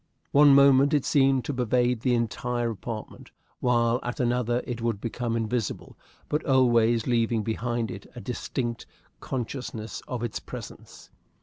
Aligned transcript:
One 0.31 0.55
moment 0.55 0.95
it 0.95 1.05
seemed 1.05 1.45
to 1.45 1.53
pervade 1.53 1.99
the 2.01 2.15
entire 2.15 2.71
apartment, 2.71 3.29
while 3.59 3.99
at 4.01 4.19
another 4.19 4.63
it 4.65 4.81
would 4.81 4.99
become 4.99 5.35
invisible, 5.35 5.95
but 6.27 6.43
always 6.43 7.05
leaving 7.05 7.43
behind 7.43 7.91
it 7.91 8.07
a 8.15 8.19
distinct 8.19 8.87
consciousness 9.19 10.01
of 10.07 10.23
its 10.23 10.39
presence. 10.39 11.11